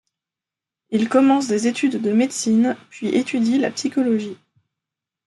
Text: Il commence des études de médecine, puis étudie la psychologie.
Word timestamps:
Il 0.89 1.09
commence 1.09 1.47
des 1.47 1.67
études 1.67 2.01
de 2.01 2.11
médecine, 2.11 2.75
puis 2.89 3.09
étudie 3.09 3.59
la 3.59 3.69
psychologie. 3.69 4.39